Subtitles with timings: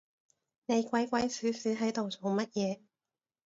[0.65, 2.79] 你鬼鬼鼠鼠係度做乜嘢